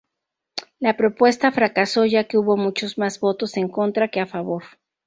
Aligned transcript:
La 0.79 0.97
propuesta 0.97 1.51
fracasó 1.51 2.05
ya 2.07 2.23
que 2.23 2.39
hubo 2.39 2.57
muchos 2.57 2.97
más 2.97 3.19
votos 3.19 3.55
en 3.55 3.69
contra 3.69 4.07
que 4.07 4.19
a 4.19 4.25
favor. 4.25 4.63